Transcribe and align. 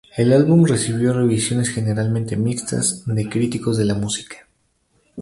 El 0.17 0.33
álbum 0.33 0.65
recibió 0.65 1.13
revisiones 1.13 1.69
generalmente 1.69 2.35
mixtas 2.35 3.03
de 3.05 3.29
críticos 3.29 3.77
de 3.77 3.85
la 3.85 3.93
música. 3.93 4.47